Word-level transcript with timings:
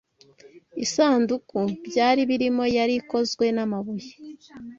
Isanduku 0.83 1.59
byari 1.87 2.21
birimo 2.29 2.63
yari 2.77 2.93
ikozwe 3.01 3.45
n’amabuye 3.55 4.09